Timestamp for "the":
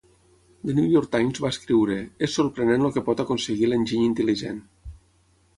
0.69-0.73